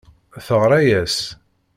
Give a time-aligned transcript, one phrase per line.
[0.45, 1.17] Teɣṛa-yas.